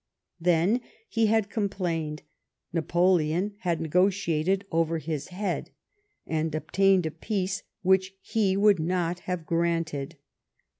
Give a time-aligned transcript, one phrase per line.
[0.39, 2.23] Then, he had complained,
[2.73, 5.69] Napoleon had negotiated over his head,
[6.25, 10.17] and obtained a peace which he would not have granted.